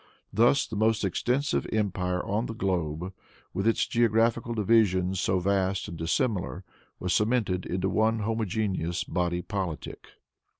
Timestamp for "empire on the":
1.71-2.55